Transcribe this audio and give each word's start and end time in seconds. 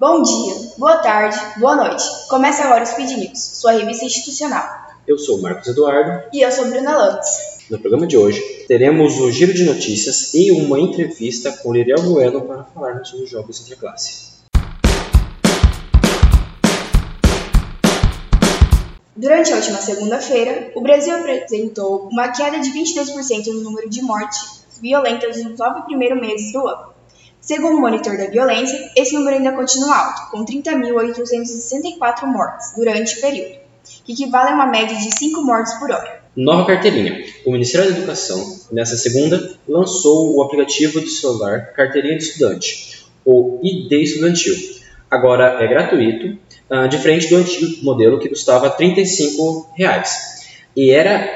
Bom 0.00 0.22
dia, 0.22 0.54
boa 0.78 0.96
tarde, 0.96 1.36
boa 1.58 1.76
noite. 1.76 2.02
Começa 2.30 2.64
agora 2.64 2.82
o 2.82 2.86
Speed 2.86 3.18
News, 3.18 3.38
sua 3.38 3.72
revista 3.72 4.06
institucional. 4.06 4.64
Eu 5.06 5.18
sou 5.18 5.36
o 5.36 5.42
Marcos 5.42 5.68
Eduardo. 5.68 6.26
E 6.32 6.40
eu 6.40 6.50
sou 6.50 6.64
Bruna 6.70 6.96
Lopes. 6.96 7.66
No 7.68 7.78
programa 7.78 8.06
de 8.06 8.16
hoje, 8.16 8.40
teremos 8.66 9.20
o 9.20 9.30
giro 9.30 9.52
de 9.52 9.62
notícias 9.62 10.32
e 10.32 10.52
uma 10.52 10.80
entrevista 10.80 11.52
com 11.52 11.74
Liriel 11.74 12.00
Bueno 12.00 12.40
para 12.46 12.64
falar 12.64 13.04
sobre 13.04 13.26
os 13.26 13.30
jogos 13.30 13.60
entre 13.60 13.76
classe. 13.76 14.30
Durante 19.14 19.52
a 19.52 19.56
última 19.56 19.82
segunda-feira, 19.82 20.72
o 20.74 20.80
Brasil 20.80 21.14
apresentou 21.14 22.08
uma 22.10 22.28
queda 22.28 22.58
de 22.58 22.70
22% 22.70 23.48
no 23.48 23.60
número 23.60 23.90
de 23.90 24.00
mortes 24.00 24.64
violentas 24.80 25.44
nos 25.44 25.58
nove 25.58 25.82
primeiros 25.82 26.18
meses 26.18 26.52
do 26.54 26.66
ano. 26.66 26.89
Segundo 27.50 27.78
o 27.78 27.80
monitor 27.80 28.16
da 28.16 28.26
violência, 28.26 28.92
esse 28.96 29.12
número 29.12 29.36
ainda 29.36 29.50
continua 29.50 29.92
alto, 29.92 30.30
com 30.30 30.44
30.864 30.44 32.24
mortes 32.24 32.72
durante 32.76 33.18
o 33.18 33.20
período, 33.20 33.56
que 34.04 34.12
equivale 34.12 34.50
a 34.50 34.54
uma 34.54 34.68
média 34.68 34.96
de 34.96 35.10
5 35.18 35.42
mortes 35.42 35.74
por 35.80 35.90
hora. 35.90 36.22
Nova 36.36 36.64
carteirinha. 36.64 37.24
O 37.44 37.50
Ministério 37.50 37.90
da 37.90 37.98
Educação, 37.98 38.38
nessa 38.70 38.96
segunda, 38.96 39.52
lançou 39.66 40.36
o 40.36 40.44
aplicativo 40.44 41.00
de 41.00 41.10
celular 41.10 41.72
Carteirinha 41.72 42.18
de 42.18 42.22
Estudante, 42.22 43.04
ou 43.24 43.58
ID 43.64 43.90
Estudantil. 43.94 44.54
Agora 45.10 45.60
é 45.60 45.66
gratuito, 45.66 46.38
ah, 46.70 46.86
diferente 46.86 47.26
do 47.30 47.34
antigo 47.34 47.84
modelo 47.84 48.20
que 48.20 48.28
custava 48.28 48.70
35 48.70 49.72
reais, 49.74 50.52
e 50.76 50.92
era 50.92 51.28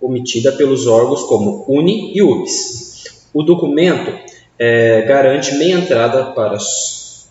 omitida 0.00 0.50
pelos 0.50 0.88
órgãos 0.88 1.22
como 1.22 1.64
UNI 1.68 2.16
e 2.16 2.20
UBS. 2.20 3.04
O 3.32 3.44
documento 3.44 4.31
é, 4.58 5.02
garante 5.02 5.54
meia 5.56 5.74
entrada 5.74 6.32
para 6.32 6.56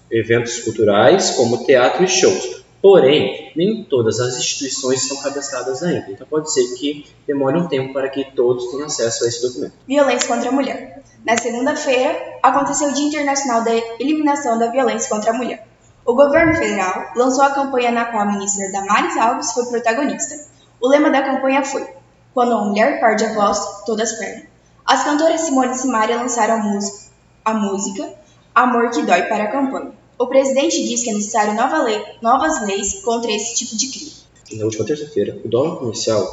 eventos 0.10 0.60
culturais, 0.60 1.32
como 1.32 1.66
teatro 1.66 2.04
e 2.04 2.08
shows. 2.08 2.62
Porém, 2.82 3.52
nem 3.56 3.84
todas 3.84 4.20
as 4.20 4.38
instituições 4.38 5.04
estão 5.04 5.22
cadastradas 5.22 5.84
ainda, 5.84 6.08
então 6.10 6.26
pode 6.28 6.52
ser 6.52 6.64
que 6.76 7.06
demore 7.28 7.58
um 7.58 7.68
tempo 7.68 7.94
para 7.94 8.10
que 8.10 8.26
todos 8.36 8.72
tenham 8.72 8.88
acesso 8.88 9.24
a 9.24 9.28
esse 9.28 9.42
documento. 9.42 9.74
Violência 9.88 10.28
contra 10.28 10.50
a 10.50 10.52
mulher. 10.52 11.04
Na 11.24 11.38
segunda-feira, 11.38 12.18
aconteceu 12.42 12.90
o 12.90 12.94
Dia 12.94 13.08
Internacional 13.08 13.64
da 13.64 13.72
Eliminação 14.00 14.58
da 14.58 14.72
Violência 14.72 15.08
contra 15.08 15.30
a 15.30 15.34
Mulher. 15.34 15.68
O 16.04 16.16
governo 16.16 16.56
federal 16.56 17.12
lançou 17.16 17.44
a 17.44 17.52
campanha 17.52 17.92
na 17.92 18.06
qual 18.06 18.24
a 18.24 18.26
ministra 18.26 18.72
Damares 18.72 19.16
Alves 19.18 19.52
foi 19.54 19.68
protagonista. 19.68 20.36
O 20.82 20.88
lema 20.88 21.12
da 21.12 21.22
campanha 21.22 21.64
foi: 21.64 21.88
Quando 22.34 22.54
uma 22.54 22.66
mulher 22.66 23.00
perde 23.00 23.26
a 23.26 23.34
voz, 23.34 23.84
todas 23.86 24.14
perdem. 24.14 24.48
As 24.84 25.04
cantoras 25.04 25.42
Simone 25.42 25.74
e 25.74 25.76
Simaria 25.76 26.18
lançaram 26.18 26.56
a 26.56 26.58
música 26.58 27.01
a 27.44 27.54
música 27.54 28.14
Amor 28.54 28.92
que 28.92 29.02
Dói 29.04 29.24
para 29.24 29.46
a 29.46 29.52
campanha. 29.52 29.92
O 30.20 30.28
presidente 30.28 30.86
diz 30.86 31.04
que 31.04 31.10
é 31.10 31.14
necessário 31.14 31.54
nova 31.54 31.82
lei, 31.84 32.04
novas 32.22 32.68
leis 32.68 33.02
contra 33.02 33.32
esse 33.32 33.56
tipo 33.56 33.78
de 33.78 33.88
crime. 33.88 34.12
Na 34.54 34.66
última 34.66 34.86
terça-feira, 34.86 35.40
o 35.44 35.48
dólar 35.48 35.78
comercial 35.78 36.28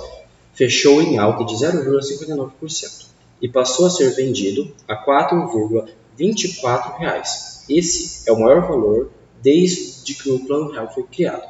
fechou 0.53 1.01
em 1.01 1.17
alta 1.17 1.45
de 1.45 1.55
0,59% 1.55 3.07
e 3.41 3.49
passou 3.49 3.87
a 3.87 3.91
ser 3.91 4.15
vendido 4.17 4.75
a 4.89 4.97
4,24 4.97 6.99
reais. 6.99 7.65
Esse 7.69 8.29
é 8.29 8.33
o 8.33 8.41
maior 8.41 8.67
valor 8.67 9.13
desde 9.41 10.15
que 10.15 10.31
o 10.31 10.45
Plano 10.45 10.73
Real 10.73 10.93
foi 10.93 11.05
criado. 11.05 11.47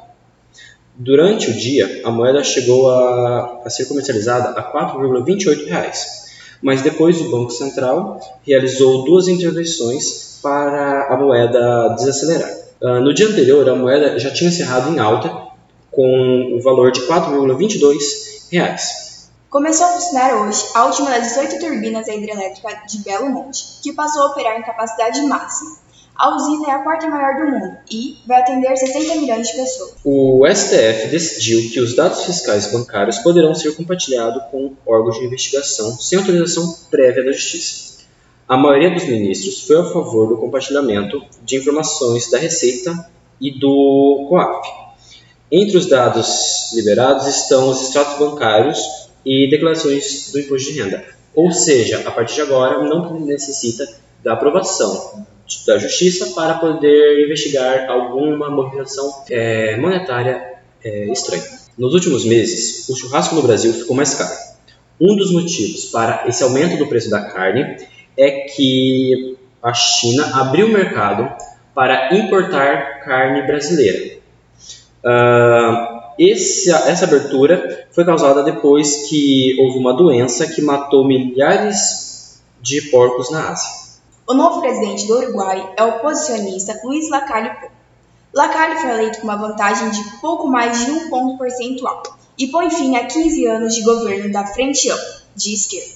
Durante 0.95 1.49
o 1.49 1.53
dia, 1.53 2.01
a 2.05 2.11
moeda 2.11 2.43
chegou 2.43 2.91
a, 2.91 3.63
a 3.65 3.69
ser 3.69 3.85
comercializada 3.85 4.49
a 4.49 4.61
R$ 4.61 4.93
4,28. 4.93 6.28
Reais 6.61 6.81
mas 6.81 6.81
depois 6.81 7.19
o 7.21 7.31
Banco 7.31 7.51
Central 7.51 8.19
realizou 8.45 9.05
duas 9.05 9.27
intervenções 9.27 10.39
para 10.41 11.07
a 11.13 11.17
moeda 11.17 11.89
desacelerar. 11.89 12.51
Uh, 12.81 13.01
no 13.01 13.13
dia 13.13 13.27
anterior, 13.27 13.67
a 13.67 13.75
moeda 13.75 14.17
já 14.19 14.31
tinha 14.31 14.49
encerrado 14.49 14.93
em 14.93 14.99
alta, 14.99 15.49
com 15.91 16.55
o 16.57 16.61
valor 16.61 16.91
de 16.91 17.01
R$ 17.01 17.07
4,22. 17.07 18.01
Começou 19.49 19.87
a 19.87 19.89
funcionar 19.89 20.43
hoje 20.43 20.63
a 20.75 20.85
última 20.85 21.09
das 21.09 21.29
18 21.29 21.59
turbinas 21.59 22.05
da 22.05 22.13
hidrelétrica 22.13 22.83
de 22.87 22.99
Belo 22.99 23.29
Monte, 23.29 23.81
que 23.81 23.91
passou 23.93 24.21
a 24.21 24.25
operar 24.27 24.59
em 24.59 24.63
capacidade 24.63 25.21
máxima. 25.21 25.88
A 26.19 26.35
usina 26.35 26.67
é 26.67 26.71
a 26.71 26.79
quarta 26.79 27.07
maior 27.07 27.37
do 27.37 27.49
mundo 27.49 27.77
e 27.89 28.17
vai 28.27 28.41
atender 28.41 28.75
60 28.75 29.21
milhões 29.21 29.47
de 29.47 29.55
pessoas. 29.55 29.93
O 30.03 30.45
STF 30.45 31.07
decidiu 31.07 31.71
que 31.71 31.79
os 31.79 31.95
dados 31.95 32.25
fiscais 32.25 32.69
bancários 32.69 33.19
poderão 33.19 33.55
ser 33.55 33.73
compartilhados 33.73 34.43
com 34.51 34.73
órgãos 34.85 35.17
de 35.17 35.23
investigação 35.23 35.97
sem 35.97 36.19
autorização 36.19 36.75
prévia 36.91 37.23
da 37.23 37.31
Justiça. 37.31 37.99
A 38.45 38.57
maioria 38.57 38.93
dos 38.93 39.05
ministros 39.05 39.65
foi 39.65 39.79
a 39.79 39.85
favor 39.85 40.27
do 40.27 40.35
compartilhamento 40.35 41.23
de 41.41 41.55
informações 41.55 42.29
da 42.29 42.37
Receita 42.37 43.09
e 43.39 43.57
do 43.57 44.25
COAF. 44.27 44.67
Entre 45.49 45.77
os 45.77 45.85
dados 45.85 46.73
liberados 46.73 47.27
estão 47.27 47.69
os 47.69 47.81
extratos 47.81 48.19
bancários 48.19 48.77
e 49.25 49.49
declarações 49.49 50.33
do 50.33 50.39
imposto 50.39 50.69
de 50.69 50.81
renda. 50.81 51.01
Ou 51.33 51.49
seja, 51.53 52.03
a 52.05 52.11
partir 52.11 52.35
de 52.35 52.41
agora 52.41 52.83
não 52.83 53.21
necessita 53.21 53.87
da 54.21 54.33
aprovação 54.33 55.25
da 55.65 55.77
Justiça 55.77 56.33
para 56.35 56.55
poder 56.55 57.25
investigar 57.25 57.89
alguma 57.89 58.49
movimentação 58.49 59.23
é, 59.29 59.77
monetária 59.77 60.59
é, 60.83 61.11
estranha. 61.11 61.43
Nos 61.77 61.93
últimos 61.93 62.25
meses, 62.25 62.87
o 62.89 62.95
churrasco 62.95 63.35
no 63.35 63.41
Brasil 63.41 63.73
ficou 63.73 63.95
mais 63.95 64.13
caro. 64.13 64.35
Um 64.99 65.15
dos 65.15 65.31
motivos 65.31 65.85
para 65.85 66.25
esse 66.27 66.43
aumento 66.43 66.77
do 66.77 66.87
preço 66.87 67.09
da 67.09 67.21
carne 67.21 67.77
é 68.17 68.31
que 68.41 69.37
a 69.63 69.73
China 69.73 70.41
abriu 70.41 70.67
o 70.67 70.71
mercado 70.71 71.31
para 71.73 72.13
importar 72.15 72.99
carne 73.05 73.41
brasileira. 73.43 74.19
Uh, 75.03 75.99
esse, 76.19 76.69
essa 76.69 77.05
abertura 77.05 77.87
foi 77.91 78.03
causada 78.03 78.43
depois 78.43 79.07
que 79.07 79.55
houve 79.57 79.77
uma 79.77 79.93
doença 79.93 80.45
que 80.47 80.61
matou 80.61 81.07
milhares 81.07 82.41
de 82.61 82.81
porcos 82.83 83.31
na 83.31 83.51
Ásia. 83.51 83.78
O 84.29 84.33
novo 84.35 84.61
presidente 84.61 85.07
do 85.07 85.17
Uruguai 85.17 85.73
é 85.75 85.83
o 85.83 85.89
oposicionista 85.89 86.79
Luiz 86.83 87.09
Lacalle 87.09 87.49
Pou. 87.59 87.71
Lacalle 88.31 88.79
foi 88.79 88.91
eleito 88.91 89.21
com 89.21 89.23
uma 89.23 89.35
vantagem 89.35 89.89
de 89.89 90.03
pouco 90.21 90.47
mais 90.47 90.85
de 90.85 90.91
um 90.91 91.09
ponto 91.09 91.35
percentual 91.39 92.03
e 92.37 92.45
põe 92.49 92.69
fim 92.69 92.95
a 92.95 93.07
15 93.07 93.47
anos 93.47 93.73
de 93.73 93.81
governo 93.81 94.31
da 94.31 94.45
Frente 94.45 94.87
Ampla, 94.91 95.23
de 95.35 95.55
esquerda. 95.55 95.95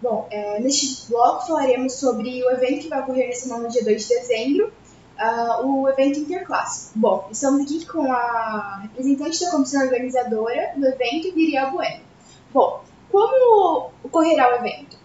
Bom, 0.00 0.26
é, 0.30 0.60
neste 0.60 1.06
bloco 1.10 1.46
falaremos 1.46 1.92
sobre 1.92 2.42
o 2.44 2.50
evento 2.50 2.84
que 2.84 2.88
vai 2.88 3.02
ocorrer 3.02 3.26
nesse 3.26 3.48
semana, 3.48 3.68
dia 3.68 3.84
2 3.84 4.00
de 4.00 4.08
dezembro, 4.08 4.72
uh, 5.18 5.66
o 5.66 5.86
evento 5.90 6.20
Interclasse. 6.20 6.92
Bom, 6.94 7.28
estamos 7.30 7.60
aqui 7.64 7.84
com 7.84 8.10
a 8.10 8.78
representante 8.84 9.44
da 9.44 9.50
comissão 9.50 9.82
organizadora 9.82 10.72
do 10.74 10.86
evento, 10.86 11.34
Viriel 11.34 11.70
Bueno. 11.70 12.00
Bom, 12.50 12.87
como 13.10 13.90
ocorrerá 14.02 14.52
o 14.52 14.56
evento? 14.56 14.96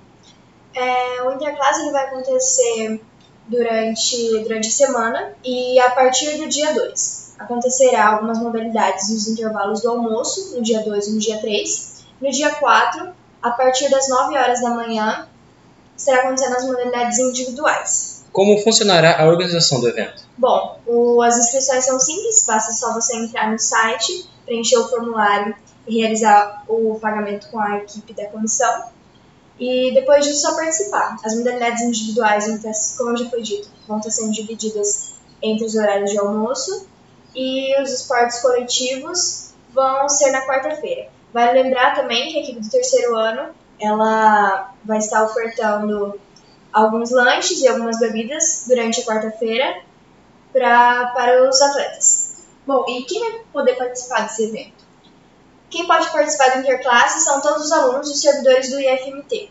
É, 0.75 1.21
o 1.23 1.31
Interclasse 1.33 1.81
ele 1.81 1.91
vai 1.91 2.05
acontecer 2.05 3.01
durante, 3.47 4.39
durante 4.43 4.67
a 4.67 4.71
semana 4.71 5.33
e 5.43 5.79
a 5.79 5.91
partir 5.91 6.37
do 6.37 6.47
dia 6.47 6.73
2. 6.73 7.35
Acontecerá 7.39 8.07
algumas 8.07 8.39
modalidades 8.39 9.09
nos 9.09 9.27
intervalos 9.27 9.81
do 9.81 9.89
almoço, 9.89 10.55
no 10.55 10.63
dia 10.63 10.81
2 10.81 11.07
e 11.07 11.11
no 11.13 11.19
dia 11.19 11.37
3. 11.39 12.03
No 12.21 12.31
dia 12.31 12.51
4, 12.51 13.09
a 13.41 13.51
partir 13.51 13.89
das 13.89 14.07
9 14.07 14.37
horas 14.37 14.61
da 14.61 14.69
manhã, 14.69 15.27
estará 15.97 16.21
acontecendo 16.21 16.55
as 16.55 16.65
modalidades 16.65 17.19
individuais. 17.19 18.25
Como 18.31 18.57
funcionará 18.59 19.21
a 19.21 19.27
organização 19.27 19.79
do 19.79 19.87
evento? 19.87 20.23
Bom, 20.37 20.79
o, 20.87 21.21
as 21.21 21.37
inscrições 21.37 21.85
são 21.85 21.99
simples, 21.99 22.43
basta 22.47 22.71
só 22.71 22.93
você 22.93 23.15
entrar 23.17 23.51
no 23.51 23.59
site, 23.59 24.27
preencher 24.45 24.77
o 24.77 24.87
formulário 24.87 25.55
realizar 25.87 26.63
o 26.67 26.97
pagamento 26.99 27.49
com 27.49 27.59
a 27.59 27.77
equipe 27.77 28.13
da 28.13 28.25
comissão 28.27 28.91
e 29.59 29.93
depois 29.93 30.25
disso 30.25 30.41
só 30.41 30.55
participar. 30.55 31.17
As 31.23 31.35
modalidades 31.35 31.81
individuais, 31.81 32.45
como 32.97 33.15
já 33.15 33.29
foi 33.29 33.41
dito, 33.41 33.69
vão 33.87 33.97
estar 33.97 34.09
sendo 34.09 34.31
divididas 34.31 35.13
entre 35.41 35.65
os 35.65 35.75
horários 35.75 36.11
de 36.11 36.17
almoço 36.17 36.87
e 37.35 37.79
os 37.81 37.91
esportes 37.91 38.41
coletivos 38.41 39.53
vão 39.73 40.07
ser 40.07 40.31
na 40.31 40.45
quarta-feira. 40.45 41.09
Vale 41.33 41.63
lembrar 41.63 41.95
também 41.95 42.31
que 42.31 42.37
a 42.37 42.41
equipe 42.41 42.61
do 42.61 42.69
terceiro 42.69 43.15
ano 43.15 43.53
ela 43.79 44.73
vai 44.85 44.99
estar 44.99 45.23
ofertando 45.23 46.19
alguns 46.71 47.11
lanches 47.11 47.59
e 47.61 47.67
algumas 47.67 47.99
bebidas 47.99 48.65
durante 48.67 49.01
a 49.01 49.03
quarta-feira 49.03 49.81
para 50.51 51.49
os 51.49 51.61
atletas. 51.61 52.45
Bom, 52.65 52.85
e 52.87 53.03
quem 53.03 53.19
vai 53.19 53.41
poder 53.51 53.75
participar 53.75 54.21
desse 54.21 54.45
evento? 54.45 54.83
Quem 55.73 55.87
pode 55.87 56.07
participar 56.11 56.49
do 56.49 56.59
Interclasse 56.59 57.21
são 57.21 57.41
todos 57.41 57.65
os 57.65 57.71
alunos 57.71 58.07
e 58.07 58.15
servidores 58.15 58.69
do 58.69 58.79
IFMT. 58.79 59.49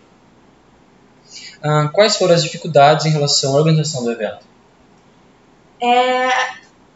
Ah, 1.60 1.90
quais 1.92 2.16
foram 2.16 2.32
as 2.32 2.44
dificuldades 2.44 3.06
em 3.06 3.10
relação 3.10 3.54
à 3.54 3.56
organização 3.56 4.04
do 4.04 4.12
evento? 4.12 4.46
É, 5.80 6.28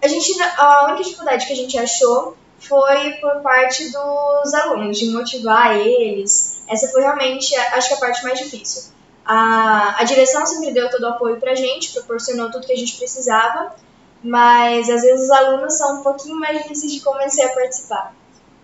a, 0.00 0.06
gente, 0.06 0.40
a 0.40 0.84
única 0.84 1.02
dificuldade 1.02 1.44
que 1.44 1.52
a 1.52 1.56
gente 1.56 1.76
achou 1.76 2.37
foi 2.61 3.14
por 3.14 3.43
parte 3.43 3.90
dos 3.90 4.55
alunos, 4.55 4.96
de 4.96 5.11
motivar 5.11 5.76
eles. 5.76 6.62
Essa 6.69 6.87
foi 6.87 7.02
realmente, 7.02 7.52
acho 7.56 7.88
que 7.88 7.94
a 7.94 7.99
parte 7.99 8.23
mais 8.23 8.38
difícil. 8.38 8.93
A, 9.25 9.96
a 9.99 10.05
direção 10.05 10.46
sempre 10.46 10.73
deu 10.73 10.88
todo 10.88 11.02
o 11.02 11.08
apoio 11.08 11.40
pra 11.40 11.56
gente, 11.56 11.93
proporcionou 11.93 12.49
tudo 12.49 12.64
que 12.64 12.73
a 12.73 12.78
gente 12.78 12.96
precisava, 12.96 13.75
mas 14.23 14.88
às 14.88 15.02
vezes 15.02 15.25
os 15.25 15.31
alunos 15.32 15.75
são 15.75 15.99
um 15.99 16.02
pouquinho 16.05 16.38
mais 16.38 16.62
difíceis 16.62 16.93
de 16.93 17.00
convencer 17.00 17.44
a 17.44 17.52
participar. 17.52 18.14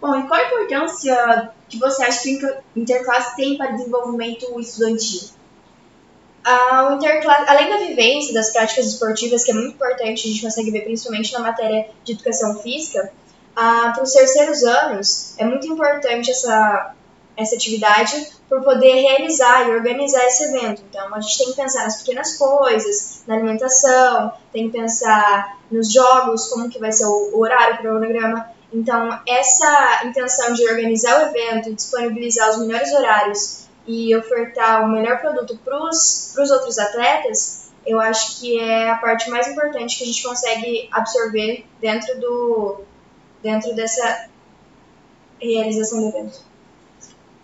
Bom, 0.03 0.19
e 0.19 0.27
qual 0.27 0.41
a 0.41 0.47
importância 0.47 1.53
que 1.69 1.79
você 1.79 2.03
acha 2.03 2.23
que 2.23 2.45
o 2.45 2.57
interclasse 2.75 3.37
tem 3.37 3.57
para 3.57 3.73
o 3.73 3.77
desenvolvimento 3.77 4.59
estudantil? 4.59 5.29
Ah, 6.43 6.89
o 6.91 6.97
interclasse, 6.97 7.49
além 7.49 7.71
da 7.71 7.77
vivência 7.77 8.35
das 8.35 8.51
práticas 8.51 8.87
esportivas, 8.87 9.45
que 9.45 9.53
é 9.53 9.55
muito 9.55 9.75
importante, 9.77 10.27
a 10.27 10.33
gente 10.33 10.43
consegue 10.43 10.73
ver 10.73 10.81
principalmente 10.81 11.33
na 11.33 11.39
matéria 11.39 11.89
de 12.03 12.15
educação 12.15 12.59
física, 12.59 13.13
ah, 13.55 13.93
para 13.95 14.03
os 14.03 14.13
terceiros 14.13 14.65
anos 14.65 15.39
é 15.39 15.45
muito 15.45 15.69
importante 15.69 16.33
essa, 16.33 16.97
essa 17.37 17.55
atividade 17.55 18.27
por 18.49 18.61
poder 18.65 19.03
realizar 19.03 19.69
e 19.69 19.71
organizar 19.71 20.27
esse 20.27 20.43
evento. 20.45 20.83
Então, 20.91 21.15
a 21.15 21.21
gente 21.21 21.39
tem 21.39 21.47
que 21.51 21.57
pensar 21.57 21.85
nas 21.85 22.03
pequenas 22.03 22.37
coisas, 22.37 23.23
na 23.25 23.37
alimentação, 23.37 24.33
tem 24.53 24.69
que 24.69 24.77
pensar 24.77 25.59
nos 25.71 25.93
jogos, 25.93 26.49
como 26.49 26.69
que 26.69 26.81
vai 26.81 26.91
ser 26.91 27.07
o, 27.07 27.39
horário, 27.39 27.77
o 27.77 27.79
cronograma. 27.79 28.51
Então, 28.73 29.21
essa 29.29 30.03
intenção 30.07 30.55
de 30.55 30.67
organizar 30.67 31.21
o 31.21 31.37
evento, 31.37 31.75
disponibilizar 31.75 32.51
os 32.51 32.59
melhores 32.59 32.93
horários 32.93 33.67
e 33.87 34.15
ofertar 34.17 34.85
o 34.85 34.89
melhor 34.89 35.21
produto 35.21 35.59
para 35.63 35.79
os 35.89 36.51
outros 36.51 36.79
atletas, 36.79 37.71
eu 37.87 38.01
acho 38.01 38.41
que 38.41 38.59
é 38.59 38.91
a 38.91 38.97
parte 38.97 39.29
mais 39.29 39.49
importante 39.49 39.99
que 39.99 40.05
a 40.05 40.07
gente 40.07 40.23
consegue 40.23 40.89
absorver 40.93 41.65
dentro, 41.81 42.19
do, 42.21 42.81
dentro 43.43 43.75
dessa 43.75 44.29
realização 45.41 46.01
do 46.01 46.17
evento. 46.17 46.41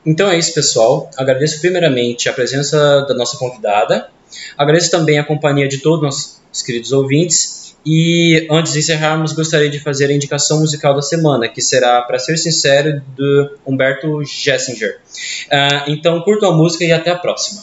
Então 0.06 0.30
é 0.30 0.38
isso, 0.38 0.54
pessoal. 0.54 1.10
Agradeço 1.16 1.60
primeiramente 1.60 2.28
a 2.28 2.32
presença 2.32 3.02
da 3.02 3.14
nossa 3.14 3.36
convidada. 3.36 4.08
Agradeço 4.56 4.90
também 4.90 5.18
a 5.18 5.24
companhia 5.24 5.68
de 5.68 5.78
todos 5.78 6.40
os 6.52 6.62
queridos 6.62 6.92
ouvintes. 6.92 7.57
E 7.84 8.46
antes 8.50 8.72
de 8.72 8.80
encerrarmos, 8.80 9.32
gostaria 9.32 9.70
de 9.70 9.80
fazer 9.80 10.06
a 10.06 10.12
indicação 10.12 10.60
musical 10.60 10.94
da 10.94 11.02
semana, 11.02 11.48
que 11.48 11.62
será, 11.62 12.02
para 12.02 12.18
ser 12.18 12.36
sincero, 12.36 13.00
do 13.16 13.58
Humberto 13.66 14.22
Gessinger. 14.24 14.98
Uh, 15.46 15.90
então, 15.90 16.20
curtam 16.22 16.50
a 16.50 16.56
música 16.56 16.84
e 16.84 16.92
até 16.92 17.10
a 17.10 17.16
próxima. 17.16 17.62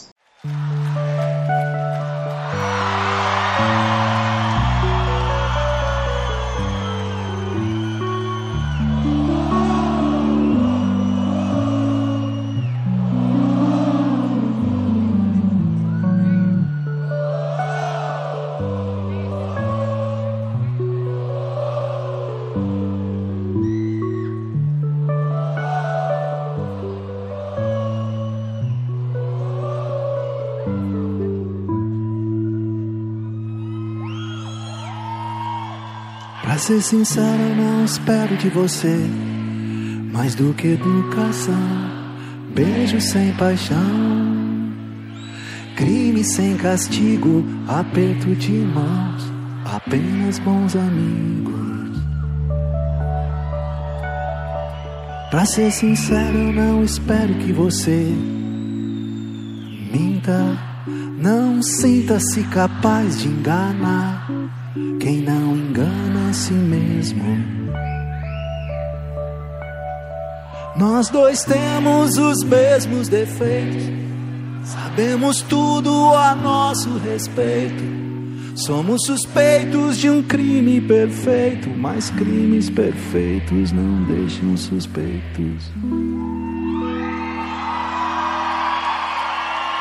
Pra 36.56 36.62
ser 36.62 36.80
sincero, 36.80 37.42
eu 37.42 37.54
não 37.54 37.84
espero 37.84 38.34
de 38.38 38.48
você 38.48 38.96
mais 40.10 40.34
do 40.34 40.54
que 40.54 40.68
educação, 40.68 41.52
beijo 42.54 42.98
sem 42.98 43.30
paixão, 43.34 43.76
crime 45.76 46.24
sem 46.24 46.56
castigo, 46.56 47.44
aperto 47.68 48.34
de 48.36 48.52
mãos, 48.52 49.30
apenas 49.66 50.38
bons 50.38 50.74
amigos. 50.74 52.00
Pra 55.30 55.44
ser 55.44 55.70
sincero, 55.70 56.38
eu 56.38 56.52
não 56.54 56.82
espero 56.82 57.34
que 57.34 57.52
você 57.52 58.10
minta, 59.92 60.56
não 61.20 61.62
sinta-se 61.62 62.42
capaz 62.44 63.20
de 63.20 63.28
enganar 63.28 64.26
quem 64.98 65.20
não 65.20 65.35
si 66.36 66.52
mesmo. 66.52 67.24
Nós 70.76 71.08
dois 71.08 71.42
temos 71.42 72.18
os 72.18 72.44
mesmos 72.44 73.08
defeitos, 73.08 73.84
sabemos 74.62 75.40
tudo 75.42 76.14
a 76.14 76.34
nosso 76.34 76.98
respeito. 76.98 77.96
Somos 78.54 79.02
suspeitos 79.04 79.98
de 79.98 80.08
um 80.08 80.22
crime 80.22 80.80
perfeito, 80.80 81.68
mas 81.70 82.10
crimes 82.10 82.70
perfeitos 82.70 83.72
não 83.72 84.04
deixam 84.04 84.56
suspeitos. 84.56 85.70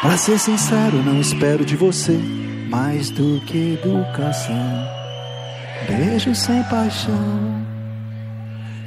Pra 0.02 0.18
ser 0.18 0.40
sincero, 0.40 1.02
não 1.04 1.20
espero 1.20 1.66
de 1.66 1.76
você 1.76 2.20
mais 2.70 3.10
do 3.10 3.42
que 3.46 3.74
educação. 3.74 4.95
Beijo 5.88 6.34
sem 6.34 6.64
paixão, 6.64 7.66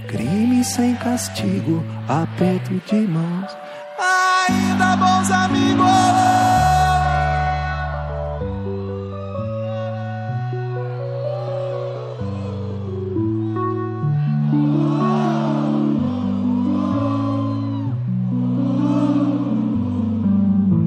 crime 0.09 0.65
sem 0.65 0.97
castigo, 0.97 1.85
aperto 2.09 2.83
de 2.87 2.97
mãos, 3.07 3.57
ainda 4.49 4.97
bons 4.97 5.31
amigos. 5.31 5.89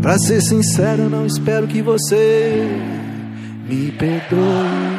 Pra 0.02 0.18
ser 0.20 0.42
sincero, 0.42 1.10
não 1.10 1.26
espero 1.26 1.68
que 1.68 1.82
você 1.82 2.68
me 3.66 3.92
perdoe 3.92 4.91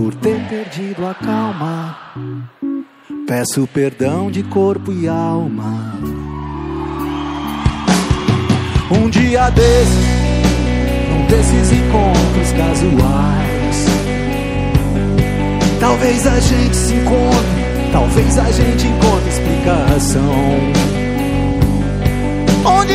por 0.00 0.14
ter 0.14 0.40
perdido 0.48 1.06
a 1.06 1.12
calma. 1.12 1.94
Peço 3.26 3.66
perdão 3.66 4.30
de 4.30 4.42
corpo 4.42 4.90
e 4.90 5.06
alma. 5.06 5.94
Um 8.90 9.10
dia 9.10 9.50
desses, 9.50 10.06
um 11.12 11.26
desses 11.26 11.72
encontros 11.72 12.52
casuais. 12.52 13.86
Talvez 15.78 16.26
a 16.26 16.40
gente 16.40 16.76
se 16.76 16.94
encontre, 16.94 17.92
talvez 17.92 18.38
a 18.38 18.50
gente 18.50 18.86
encontre 18.86 19.28
explicação. 19.28 20.30
Desses 22.64 22.89